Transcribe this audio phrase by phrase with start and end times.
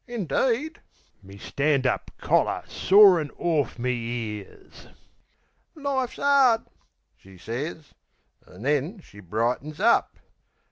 [0.07, 0.81] Indeed?"
[1.21, 3.91] Me stand up collar sorin' orf me
[4.39, 4.87] ears.
[5.75, 6.61] "Life's 'ard,"
[7.15, 7.93] she sez,
[8.47, 10.17] an' then she brightens up.